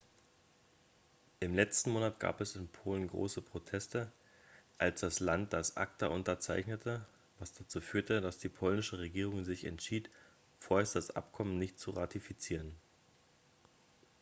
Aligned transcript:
im 1.41 1.53
letzten 1.53 1.91
monat 1.91 2.19
gab 2.19 2.41
es 2.41 2.55
in 2.55 2.67
polen 2.67 3.07
große 3.07 3.39
proteste 3.39 4.11
als 4.79 5.01
das 5.01 5.19
land 5.19 5.53
das 5.53 5.77
acta 5.77 6.07
unterzeichnete 6.07 7.05
was 7.37 7.53
dazu 7.53 7.79
führte 7.81 8.19
dass 8.19 8.39
die 8.39 8.49
polnische 8.49 8.97
regierung 8.97 9.45
sich 9.45 9.63
entschied 9.63 10.09
vorerst 10.57 10.95
das 10.95 11.11
abkommen 11.15 11.59
nicht 11.59 11.77
zu 11.77 11.91
ratifizieren 11.91 12.73